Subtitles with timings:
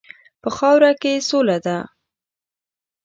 [0.41, 1.77] په خاوره کې سوله ده.